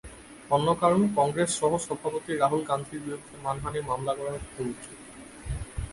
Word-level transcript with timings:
অন্য 0.49 0.67
কারণ, 0.75 1.01
কংগ্রেস 1.15 1.49
সহসভাপতি 1.59 2.31
রাহুল 2.33 2.61
গান্ধীর 2.67 3.01
বিরুদ্ধে 3.05 3.35
মানহানির 3.43 3.87
মামলা 3.87 4.13
করার 4.15 4.39
হুমকি। 4.53 4.93